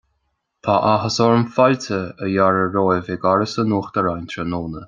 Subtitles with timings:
[0.67, 4.79] Tá áthas orm fáilte a fhearradh romhaibh chuig Áras an Uachtaráin tráthnóna.